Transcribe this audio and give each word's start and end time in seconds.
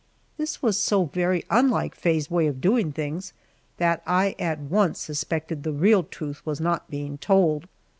This 0.37 0.63
was 0.63 0.79
so 0.79 1.05
very 1.05 1.45
unlike 1.51 1.93
Faye's 1.93 2.31
way 2.31 2.47
of 2.47 2.59
doing 2.59 2.91
things, 2.91 3.33
that 3.77 4.01
at 4.07 4.57
once 4.59 5.03
I 5.05 5.05
suspected 5.05 5.61
that 5.61 5.69
the 5.69 5.77
real 5.77 6.01
truth 6.01 6.43
was 6.43 6.59
not 6.59 6.89
being 6.89 7.19
told. 7.19 7.67